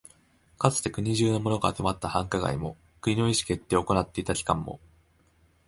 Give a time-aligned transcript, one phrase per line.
[0.57, 4.79] かつて国中のものが集まった繁華街も、国の意思決定を行っていた機関も、